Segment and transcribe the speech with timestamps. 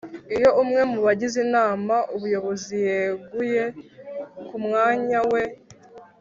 [0.35, 3.63] Iyo umwe mu bagize Inama y Ubuyobozi yeguye
[4.47, 5.41] kumwanya we